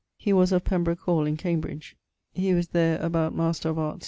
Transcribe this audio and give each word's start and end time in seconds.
He 0.17 0.33
was 0.33 0.51
of 0.51 0.63
Pembroke 0.63 1.01
hall, 1.01 1.27
in 1.27 1.37
Cambridge. 1.37 1.95
He 2.33 2.55
was 2.55 2.69
there 2.69 2.99
about 3.03 3.35
Master 3.35 3.69
of 3.69 3.77
Arts 3.77 3.89
standing. 3.89 3.99